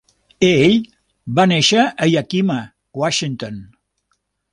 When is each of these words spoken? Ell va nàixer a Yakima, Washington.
Ell 0.45 0.77
va 1.39 1.45
nàixer 1.51 1.83
a 2.05 2.09
Yakima, 2.13 2.57
Washington. 3.03 3.61